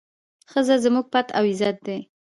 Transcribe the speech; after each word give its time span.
ښځه 0.51 0.75
زموږ 0.83 1.05
پت 1.13 1.27
او 1.37 1.43
عزت 1.51 1.77
دی. 1.85 1.97